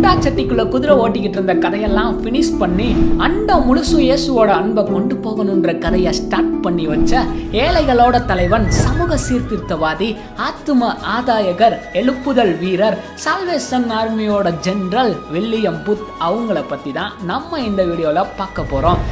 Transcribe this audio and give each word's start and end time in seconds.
குண்டா 0.00 0.64
குதிரை 0.72 0.94
ஓட்டிக்கிட்டு 1.02 1.36
இருந்த 1.38 1.54
கதையெல்லாம் 1.54 2.18
ஃபினிஷ் 2.18 2.50
பண்ணி 2.58 2.86
அண்டம் 3.18 3.64
முழுசும் 3.68 4.02
இயேசுவோட 4.04 4.50
அன்பை 4.58 4.82
கொண்டு 4.84 5.14
போகணுன்ற 5.16 5.72
கதையை 5.78 6.12
ஸ்டார்ட் 6.12 6.52
பண்ணி 6.60 6.84
வச்ச 6.86 7.22
ஏழைகளோட 7.62 8.16
தலைவன் 8.24 8.66
சமூக 8.78 9.18
சீர்திருத்தவாதி 9.26 10.10
ஆத்தும 10.48 10.90
ஆதாயகர் 11.16 11.76
எழுப்புதல் 11.92 12.54
வீரர் 12.58 12.98
சால்வேஷன் 13.24 13.88
ஆர்மியோட 14.00 14.52
ஜெனரல் 14.60 15.14
வில்லியம் 15.32 15.82
புத் 15.86 16.06
அவங்கள 16.20 16.62
பத்தி 16.68 16.92
தான் 16.92 17.16
நம்ம 17.22 17.60
இந்த 17.60 17.84
வீடியோல 17.84 18.24
பார்க்க 18.36 18.70
போறோம். 18.72 19.02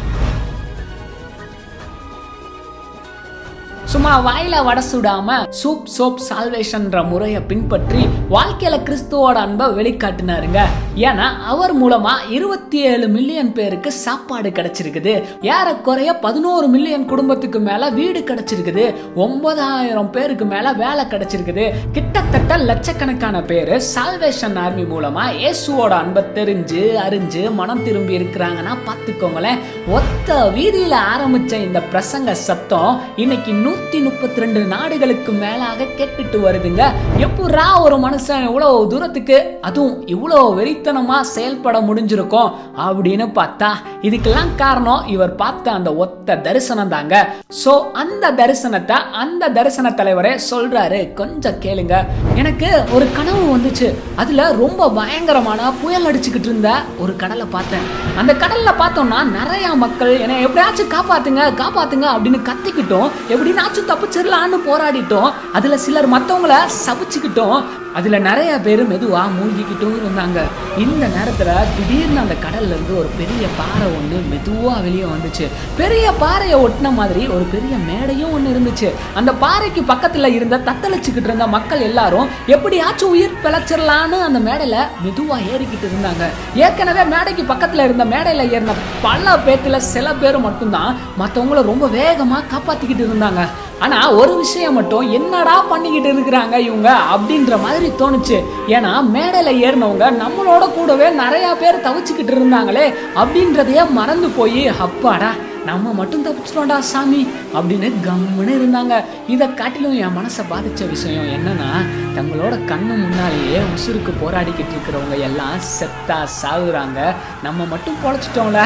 சும்மா 3.92 4.12
வாயில 4.26 4.54
வடை 4.64 4.82
சுடாம 4.92 5.36
சூப் 5.60 5.84
சோப் 5.96 6.22
சால்வேஷன்ற 6.28 7.02
முறையை 7.08 7.40
பின்பற்றி 7.50 8.02
வாழ்க்கையில 8.30 8.76
கிறிஸ்துவோட 8.88 9.36
அன்பை 9.44 9.66
வெளிக்காட்டினாருங்க. 9.78 10.60
ஏன்னா 10.96 11.24
அவர் 11.52 11.72
மூலமா 11.82 12.12
இருபத்தி 12.28 12.78
ஏழு 12.78 13.08
மில்லியன் 13.08 13.52
பேருக்கு 13.52 13.92
சாப்பாடு 13.92 14.50
கிடைச்சிருக்குது. 14.50 15.24
ஏறக்குறைய 15.42 16.14
பதினோரு 16.14 16.66
மில்லியன் 16.66 17.04
குடும்பத்துக்கு 17.06 17.58
மேல 17.58 17.90
வீடு 17.90 18.20
கிடைச்சிருக்குது. 18.20 18.94
ஒன்பதாயிரம் 19.14 20.10
பேருக்கு 20.10 20.44
மேல 20.44 20.72
வேலை 20.72 21.04
கிடைச்சிருக்குது. 21.04 21.72
கிட்டத்தட்ட 21.92 22.56
லட்சக்கணக்கான 22.56 23.42
பேரு 23.42 23.80
சால்வேஷன் 23.94 24.56
ஆர்மி 24.58 24.82
மூலமா 24.82 25.24
இயேசுவோட 25.42 25.90
அன்பை 25.90 26.22
தெரிஞ்சு 26.34 26.82
அறிஞ்சு 27.06 27.54
மனம் 27.54 27.82
திரும்பி 27.82 28.18
இருக்கிறாங்கன்னா 28.18 28.74
பார்த்துக்கோங்களேன். 28.88 29.58
ஒத்த 29.90 30.50
வீதியில 30.56 30.94
ஆரம்பிச்ச 31.12 31.52
இந்த 31.52 31.82
பிரசங்க 31.92 32.32
சத்தம் 32.32 33.00
இன்னைக்கு 33.16 33.52
நூத்தி 33.52 34.02
முப்பத்தி 34.02 34.40
ரெண்டு 34.40 34.64
நாடுகளுக்கு 34.64 35.32
மேலாக 35.32 35.84
கேட்டுட்டு 35.84 36.40
வருதுங்க. 36.46 36.82
எப்படா 37.18 37.80
ஒரு 37.80 37.96
மனுஷன் 37.96 38.44
இவ்வளவு 38.44 38.88
தூரத்துக்கு? 38.88 39.58
அதுவும் 39.60 40.06
இவ்வளோ 40.06 40.54
வெறித்தனமா 40.86 41.20
செயல்பட 41.20 41.80
முடிஞ்சிருக்கும் 41.80 42.52
அப்படின்னு 42.78 43.26
பார்த்தா 43.38 43.70
இதுக்கெல்லாம் 44.02 44.54
காரணம் 44.56 45.06
இவர் 45.06 45.34
பார்த்த 45.34 45.72
அந்த 45.72 45.94
ஒத்த 45.94 46.36
தரிசனம் 46.36 46.88
தாங்க. 46.88 47.34
சோ 47.64 47.90
அந்த 47.92 48.32
தரிசனத்தை 48.32 48.96
அந்த 49.22 49.48
தரிசன 49.48 49.90
தலைவரே 49.90 50.38
சொல்றாரு. 50.50 51.14
கொஞ்சம் 51.14 51.60
கேளுங்க. 51.60 52.04
எனக்கு 52.34 52.84
ஒரு 52.92 53.06
கனவு 53.16 53.56
வந்துச்சு. 53.56 53.94
அதுல 54.16 54.52
ரொம்ப 54.52 54.90
பயங்கரமான 54.90 55.72
புயல் 55.82 56.06
அடிச்சுக்கிட்டு 56.06 56.46
இருந்த 56.50 56.70
ஒரு 56.98 57.16
கடலை 57.16 57.46
பார்த்தேன். 57.50 57.86
அந்த 58.16 58.32
கடல்ல 58.32 58.74
பார்த்தோம்னா 58.82 59.22
நிறைய 59.24 59.74
மக்கள் 59.74 60.20
என்னை 60.20 60.40
எப்படியாச்சும் 60.42 60.88
காப்பாத்துங்க 60.88 61.42
காப்பாத்துங்க 61.62 62.06
அப்படின்னு 62.14 62.40
கத்திக்கிட்டோம். 62.50 63.10
எப்படின்னாச்சும் 63.28 63.90
தப்பிச்சிடலான்னு 63.90 64.58
போராடிட்டோம். 64.66 65.32
அதுல 65.52 65.78
சிலர் 65.78 66.12
மற்றவங்கள 66.12 66.54
சபிச்சுக்கிட்டோம். 66.86 67.62
அதில் 67.98 68.24
நிறைய 68.28 68.52
பேர் 68.64 68.82
மெதுவாக 68.92 69.28
மூழ்கிக்கிட்டும் 69.36 69.94
இருந்தாங்க. 69.98 70.38
இந்த 70.84 71.04
நேரத்தில் 71.16 71.52
திடீர்னு 71.76 72.20
அந்த 72.22 72.34
கடல்லேருந்து 72.44 72.94
ஒரு 73.00 73.10
பெரிய 73.20 73.44
பாறை 73.58 73.86
ஒன்று 73.98 74.18
மெதுவாக 74.32 74.80
வெளியே 74.86 75.06
வந்துச்சு. 75.12 75.46
பெரிய 75.80 76.06
பாறையை 76.22 76.56
ஒட்டின 76.64 76.92
மாதிரி 77.00 77.22
ஒரு 77.36 77.44
பெரிய 77.54 77.74
மேடையும் 77.90 78.32
ஒன்று 78.36 78.52
இருந்துச்சு. 78.54 78.88
அந்த 79.14 79.32
பாறைக்கு 79.44 79.82
பக்கத்தில் 79.92 80.34
இருந்த 80.38 80.60
தத்தளிச்சுக்கிட்டு 80.68 81.30
இருந்த 81.30 81.46
மக்கள் 81.56 81.80
எல்லாரும் 81.80 82.28
எப்படியாச்சும் 82.46 83.14
உயிர் 83.16 83.40
பிழைச்சிடலான்னு 83.44 84.18
அந்த 84.28 84.38
மேடையில் 84.48 84.88
மெதுவாக 85.04 85.48
ஏறிக்கிட்டு 85.52 85.88
இருந்தாங்க. 85.90 86.26
ஏற்கனவே 86.64 87.04
மேடைக்கு 87.14 87.44
பக்கத்தில் 87.52 87.84
இருந்த 87.84 88.04
மேடையில் 88.14 88.50
ஏறின 88.56 88.76
பல 89.06 89.36
பேர்த்தில் 89.46 89.86
சில 89.92 90.12
பேர் 90.22 90.38
மட்டும்தான் 90.48 90.92
மற்றவங்கள 91.22 91.62
ரொம்ப 91.72 91.86
வேகமாக 92.00 92.44
காப்பாற்றிக்கிட்டு 92.52 93.06
இருந்தாங்க. 93.08 93.42
ஆனால் 93.84 94.14
ஒரு 94.20 94.36
விஷயம் 94.36 94.76
மட்டும் 94.78 95.10
என்னடா 95.18 95.56
பண்ணிக்கிட்டு 95.72 96.10
இருக்கிறாங்க 96.14 96.56
இவங்க 96.68 96.90
அப்படின்ற 97.14 97.54
மாதிரி 97.64 97.88
தோணுச்சு. 98.00 98.38
ஏன்னா 98.76 98.92
மேடையில் 99.14 99.60
ஏறினவங்க 99.66 100.06
நம்மளோட 100.22 100.64
கூடவே 100.76 101.08
நிறையா 101.22 101.50
பேர் 101.62 101.84
தவிச்சுக்கிட்டு 101.86 102.34
இருந்தாங்களே 102.36 102.86
அப்படின்றதையே 103.22 103.84
மறந்து 103.98 104.30
போய் 104.38 104.62
அப்பாடா 104.86 105.30
நம்ம 105.68 105.92
மட்டும் 105.92 106.24
தப்பிச்சிட்டோம்டா 106.24 106.78
சாமி 106.78 107.20
அப்படின்னு 107.54 107.88
கம்முன்னு 108.06 108.52
இருந்தாங்க. 108.58 108.96
இதை 109.34 109.46
காட்டிலும் 109.54 109.96
என் 110.04 110.16
மனசை 110.18 110.42
பாதித்த 110.48 110.84
விஷயம் 110.84 111.30
என்னன்னா 111.36 111.70
தங்களோட 112.16 112.54
கண்ணு 112.72 112.94
முன்னாலேயே 113.04 113.60
உசுருக்கு 113.74 114.12
போராடிக்கிட்டு 114.22 114.74
இருக்கிறவங்க 114.74 115.18
எல்லாம் 115.28 115.56
செத்தா 115.78 116.18
சாகுறாங்க. 116.42 117.00
நம்ம 117.42 117.64
மட்டும் 117.72 118.00
பொழைச்சிட்டோம்ல. 118.04 118.62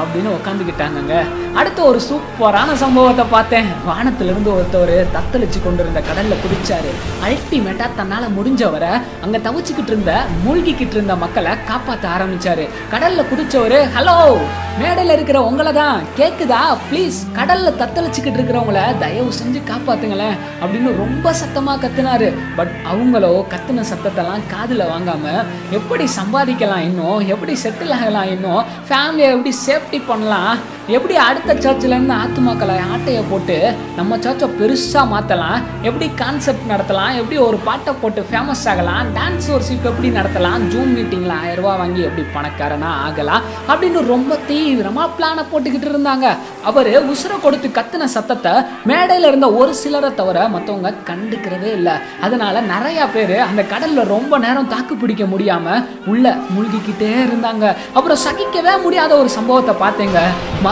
அப்படின்னு 0.00 0.30
உட்காந்துக்கிட்டாங்கங்க 0.36 1.14
அடுத்த 1.54 1.82
ஒரு 1.82 2.00
சூப்பரான 2.08 2.72
சம்பவத்தை 2.72 3.24
பார்த்தேன். 3.30 3.66
வானத்திலிருந்து 3.86 4.50
ஒருத்தவர் 4.50 5.06
தத்தளிச்சு 5.16 5.58
கொண்டிருந்த 5.64 6.02
கடல்ல 6.08 6.34
குதிச்சாரு. 6.44 6.90
அல்டிமேட்டா 7.26 7.86
தன்னால 7.98 8.24
முடிஞ்சவரை 8.38 8.92
அங்க 9.22 9.38
தவிச்சுக்கிட்டு 9.38 9.86
இருந்த 9.86 10.22
மூழ்கிக்கிட்டு 10.46 10.96
இருந்த 10.98 11.16
மக்களை 11.16 11.52
காப்பாற்ற 11.66 12.08
ஆரம்பிச்சாரு. 12.08 12.68
கடல்ல 12.92 13.24
குதிச்சவரு 13.30 13.88
ஹலோ 13.98 14.36
மேடையில் 14.78 15.14
இருக்கிற 15.14 15.42
உங்களை 15.42 15.72
தான் 15.72 16.02
கேக்குதா? 16.16 16.60
ப்ளீஸ் 16.90 17.18
கடல்ல 17.34 17.72
தத்தளிச்சுக்கிட்டு 17.80 18.40
இருக்கிறவங்கள 18.40 18.98
தயவு 18.98 19.32
செஞ்சு 19.42 19.60
காப்பாத்துங்களேன். 19.70 20.36
அப்படின்னு 20.62 20.96
ரொம்ப 20.96 21.34
சத்தமா 21.42 21.74
கத்துனாரு. 21.74 22.32
பட் 22.56 22.70
அவங்களோ 22.92 23.44
கத்துன 23.52 23.84
சத்தத்தெல்லாம் 23.92 24.42
காதில் 24.50 24.80
வாங்காம 24.80 25.44
எப்படி 25.70 26.04
சம்பாதிக்கலாம் 26.04 26.78
இன்னும்? 26.78 27.28
எப்படி 27.28 27.58
செட்டில் 27.62 27.92
ஆகலாம் 27.92 28.28
இன்னும்? 28.28 28.64
ஃபேமிலியை 28.88 29.30
எப்படி 29.36 29.56
சேஃப் 29.66 29.83
சேஃப்டி 29.84 29.98
பண்ணலாம்? 30.10 30.58
எப்படி 30.86 31.16
அடுத்த 31.16 31.54
சர்ச்சிலேருந்து 31.54 32.14
ஆத்துமாக்களை 32.22 32.74
ஆட்டையை 32.94 33.22
போட்டு 33.30 33.74
நம்ம 33.96 34.16
சர்ச்சை 34.16 34.48
பெருசாக 34.58 35.06
மாற்றலாம் 35.12 35.60
எப்படி 35.82 36.10
கான்செப்ட் 36.14 36.70
நடத்தலாம்? 36.70 37.14
எப்படி 37.14 37.36
ஒரு 37.36 37.56
பாட்டை 37.56 37.94
போட்டு 38.00 38.26
ஃபேமஸ் 38.30 38.68
ஆகலாம்? 38.68 39.06
டான்ஸ் 39.14 39.48
ஒர்ஷிப் 39.54 39.88
எப்படி 39.90 40.10
நடத்தலாம்? 40.10 40.64
ஜூம் 40.72 40.92
மீட்டிங்கில் 40.96 41.32
ஆயிரம் 41.32 41.56
ரூபாய் 41.56 41.78
வாங்கி 41.78 42.02
எப்படி 42.02 42.26
பணக்காரனா 42.34 42.90
ஆகலாம்? 43.06 43.42
அப்படின்னு 43.68 44.06
ரொம்ப 44.06 44.38
தீவிரமாக 44.46 45.08
பிளானை 45.18 45.44
போட்டுக்கிட்டு 45.52 45.88
இருந்தாங்க. 45.92 46.36
அவர் 46.64 47.10
உசுரை 47.12 47.40
கொடுத்து 47.42 47.68
கத்துன 47.68 48.04
சத்தத்தை 48.04 48.52
மேடையில் 48.84 49.26
இருந்த 49.26 49.52
ஒரு 49.52 49.74
சிலரை 49.74 50.14
தவிர 50.14 50.48
மற்றவங்க 50.48 50.94
கண்டுக்கிறதே 51.10 51.72
இல்லை. 51.72 51.92
அதனால 52.20 52.62
நிறையா 52.62 53.06
பேர் 53.14 53.38
அந்த 53.38 53.62
கடலில் 53.62 54.04
ரொம்ப 54.04 54.38
நேரம் 54.38 54.68
தாக்கு 54.68 54.96
பிடிக்க 54.96 55.24
முடியாமல் 55.24 55.84
உள்ள 56.06 56.36
மூழ்கிக்கிட்டே 56.56 57.14
இருந்தாங்க. 57.28 57.74
அப்புறம் 57.92 58.18
சகிக்கவே 58.26 58.82
முடியாத 58.82 59.16
ஒரு 59.16 59.28
சம்பவத்தை 59.28 59.74
பார்த்தேங்க. 59.88 60.20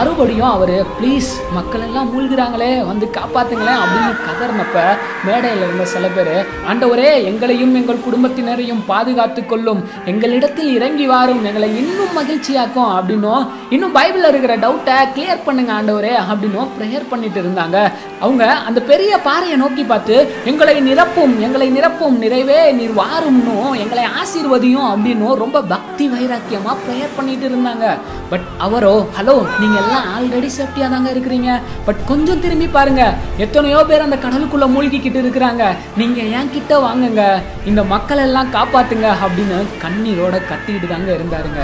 மறுபடியும் 0.03 0.53
அவர் 0.53 0.77
ப்ளீஸ் 0.95 1.27
மக்கள் 1.55 1.83
எல்லாம் 1.85 2.07
மூழ்கிறாங்களே 2.13 2.69
வந்து 2.87 3.05
காப்பாத்துங்களேன் 3.17 3.81
அப்படின்னு 3.81 4.09
கதர்னப்ப 4.25 4.81
மேடையில் 5.27 5.63
இருந்த 5.65 5.85
சில 5.91 6.07
பேர் 6.15 6.31
ஆண்டவரே 6.69 7.11
எங்களையும் 7.29 7.75
எங்கள் 7.79 8.01
குடும்பத்தினரையும் 8.07 8.81
பாதுகாத்து 8.89 9.41
கொள்ளும். 9.51 9.81
எங்களிடத்தில் 10.11 10.71
இறங்கி 10.77 11.05
வாரும். 11.11 11.43
எங்களை 11.49 11.69
இன்னும் 11.81 12.17
மகிழ்ச்சியாக்கும் 12.19 12.91
அப்படின்னும் 12.95 13.45
இன்னும் 13.75 13.95
பைபிளில் 13.97 14.29
இருக்கிற 14.31 14.57
டவுட்டை 14.65 14.97
கிளியர் 15.15 15.45
பண்ணுங்க 15.45 15.73
ஆண்டவரே 15.77 16.13
அப்படின்னும் 16.31 16.73
ப்ரேயர் 16.75 17.07
பண்ணிட்டு 17.13 17.39
இருந்தாங்க. 17.43 17.77
அவங்க 18.23 18.43
அந்த 18.71 18.81
பெரிய 18.91 19.21
பாறையை 19.29 19.57
நோக்கி 19.63 19.85
பார்த்து 19.93 20.17
எங்களை 20.53 20.75
நிரப்பும் 20.89 21.37
எங்களை 21.47 21.69
நிரப்பும் 21.77 22.19
நிறைவே 22.25 22.59
நீர் 22.81 22.99
வாரும்னு 23.01 23.57
எங்களை 23.85 24.05
ஆசீர்வதியும் 24.23 24.91
அப்படின்னும் 24.91 25.39
ரொம்ப 25.45 25.63
பக்தி 25.73 26.07
வைராக்கியமா 26.17 26.75
ப்ரேயர் 26.83 27.17
பண்ணிட்டு 27.19 27.47
இருந்தாங்க. 27.53 27.87
பட் 28.33 28.45
அவரோ 28.67 28.95
ஹலோ 29.19 29.37
நீங்க 29.63 29.79
எல்லாம் 29.93 30.11
ஆல்ரெடி 30.15 30.47
சேஃப்டியாக 30.57 30.93
தாங்க 30.93 31.09
இருக்கிறீங்க. 31.13 31.49
பட் 31.87 31.99
கொஞ்சம் 32.11 32.39
திரும்பி 32.43 32.67
பாருங்க. 32.75 33.03
எத்தனையோ 33.45 33.79
பேர் 33.89 34.05
அந்த 34.05 34.17
கடலுக்குள்ள 34.23 34.65
மூழ்கிக்கிட்டு 34.75 35.19
இருக்கிறாங்க. 35.23 35.63
நீங்க 36.01 36.19
ஏன் 36.37 36.53
கிட்ட 36.55 36.73
வாங்குங்க. 36.85 37.23
இந்த 37.71 37.83
மக்கள் 37.93 38.23
எல்லாம் 38.27 38.53
காப்பாத்துங்க 38.55 39.09
அப்படின்னு 39.25 39.59
கண்ணீரோட 39.83 40.35
கத்திக்கிட்டு 40.51 40.89
தாங்க 40.93 41.11
இருந்தாருங்க. 41.17 41.63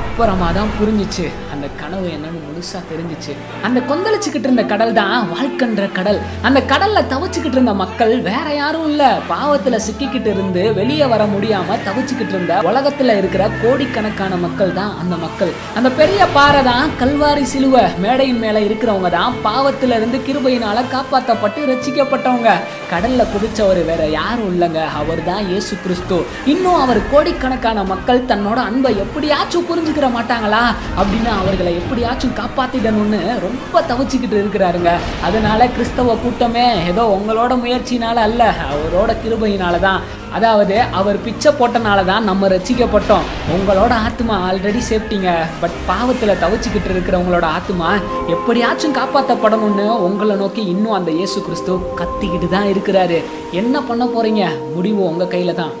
அப்புறமா 0.00 0.48
தான் 0.58 0.72
புரிஞ்சிச்சு. 0.78 1.26
அந்த 1.56 1.68
கனவு 1.80 2.06
என்னன்னு 2.14 2.40
முழுசா 2.46 2.78
தெரிஞ்சிச்சு. 2.90 3.32
அந்த 3.66 3.78
கொந்தளிச்சுக்கிட்டு 3.90 4.48
இருந்த 4.48 4.64
கடல் 4.72 4.92
தான் 4.98 5.28
வாழ்க்கன்ற 5.34 5.84
கடல். 5.98 6.18
அந்த 6.46 6.60
கடல்ல 6.72 7.02
தவிச்சுக்கிட்டு 7.12 7.56
இருந்த 7.58 7.74
மக்கள் 7.82 8.12
வேற 8.30 8.46
யாரும் 8.54 8.86
இல்ல. 8.90 9.04
பாவத்துல 9.30 9.76
சிக்கிக்கிட்டு 9.86 10.30
இருந்து 10.34 10.62
வெளியே 10.80 11.06
வர 11.12 11.24
முடியாம 11.34 11.78
தவிச்சுக்கிட்டு 11.86 12.34
இருந்த 12.34 12.54
உலகத்துல 12.70 13.16
இருக்கிற 13.20 13.50
கோடிக்கணக்கான 13.62 14.36
மக்கள் 14.44 14.72
தான் 14.80 14.92
அந்த 15.02 15.16
மக்கள். 15.16 15.52
அந்த 15.78 15.90
பெரிய 16.00 16.26
பாறை 16.36 16.62
தான் 16.70 16.92
கல்வாரி 17.02 17.42
சிலுவை 17.52 17.84
மேடையின் 18.04 18.42
மேல 18.44 18.60
இருக்கிறவங்க 18.60 19.10
தான் 19.10 19.34
பாவத்துல 19.46 19.96
இருந்து 20.00 20.18
கிருபையினால 20.28 20.84
காப்பாற்றப்பட்டு 20.94 21.62
ரசிக்கப்பட்டவங்க 21.72 22.50
கடல்ல 22.92 23.22
குதிச்சவர் 23.32 23.82
வேற 23.90 24.02
யாரும் 24.18 24.50
இல்லைங்க. 24.52 24.82
அவர் 25.00 25.24
தான் 25.24 25.42
இயேசு 25.48 25.74
கிறிஸ்து. 25.84 26.18
இன்னும் 26.54 26.80
அவர் 26.84 27.02
கோடிக்கணக்கான 27.14 27.84
மக்கள் 27.94 28.26
தன்னோட 28.32 28.58
அன்பை 28.68 28.94
எப்படியாச்சும் 29.06 29.68
புரிஞ்சுக்கிற 29.70 30.06
மாட்டாங்களா? 30.18 30.62
அப்படின்னு 31.00 31.30
அவர்களை 31.46 31.72
எப்படியாச்சும் 31.80 32.36
காப்பாத்திடணும்னு 32.38 33.18
ரொம்ப 33.44 33.80
தவிச்சுக்கிட்டு 33.90 34.36
இருக்கிறாருங்க. 34.42 34.92
அதனால 35.26 35.68
கிறிஸ்தவ 35.74 36.14
கூட்டமே 36.22 36.64
ஏதோ 36.90 37.02
உங்களோட 37.16 37.52
முயற்சினால 37.64 38.16
அல்ல 38.28 38.42
அவரோட 38.72 39.10
கிருபையினால 39.24 39.78
தான். 39.86 40.00
அதாவது 40.36 40.76
அவர் 41.00 41.18
பிச்சை 41.26 41.50
போட்டனால 41.60 42.00
தான் 42.10 42.26
நம்ம 42.30 42.48
ரசிக்கப்பட்டோம். 42.54 43.28
உங்களோட 43.56 43.92
ஆத்மா 44.08 44.34
ஆல்ரெடி 44.48 44.82
சேஃப்டிங்க 44.90 45.30
பட் 45.62 45.78
பாவத்தில் 45.92 46.40
தவிச்சுக்கிட்டு 46.42 46.92
இருக்கிறவங்களோட 46.94 47.46
ஆத்மா 47.58 47.90
எப்படியாச்சும் 48.34 48.98
காப்பாற்றப்படணும்னு 49.00 49.88
உங்களை 50.08 50.36
நோக்கி 50.44 50.64
இன்னும் 50.74 50.98
அந்த 51.00 51.12
இயேசு 51.20 51.40
கிறிஸ்து 51.48 51.80
கத்திக்கிட்டு 52.02 52.50
தான் 52.58 52.70
இருக்கிறாரு. 52.74 53.20
என்ன 53.62 53.76
பண்ண 53.90 54.04
போறீங்க? 54.16 54.44
முடிவு 54.76 55.02
உங்கள் 55.12 55.34
கையில் 55.34 55.60
தான். 55.62 55.74